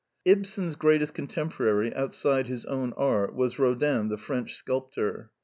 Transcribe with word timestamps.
Ibsen's 0.25 0.75
greatest 0.75 1.13
contemporary 1.13 1.93
outside 1.93 2.47
his 2.47 2.65
own 2.65 2.91
art 2.97 3.35
was 3.35 3.59
Rodin 3.59 4.07
the 4.09 4.17
French 4.17 4.55
sculptor. 4.55 5.29